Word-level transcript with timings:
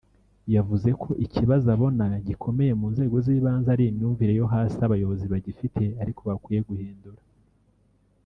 yavuze 0.55 0.89
ko 1.01 1.09
ikibazo 1.25 1.67
abona 1.75 2.05
gikomeye 2.27 2.71
mu 2.79 2.87
nzego 2.93 3.15
z’ibanze 3.25 3.67
ari 3.75 3.83
imyumvire 3.91 4.33
yo 4.39 4.45
hasi 4.53 4.77
abayobozi 4.87 5.25
bagifite 5.33 5.81
ariko 6.01 6.19
bakwiye 6.29 6.59
ghindura 6.67 7.21